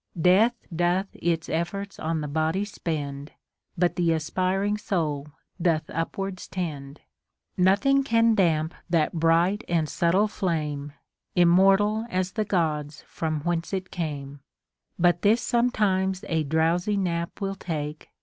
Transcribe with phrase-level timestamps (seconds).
[0.19, 3.33] Death doth its eflbrts on the body spend;
[3.77, 5.27] But the aspiring soul
[5.61, 7.01] dotli .up wards tend.
[7.55, 10.93] Nothing can damp that bright and subtile flame,
[11.35, 14.39] Immortal as the Gods from whence it came.
[14.97, 18.09] But this sometimes a drowsy nap will take.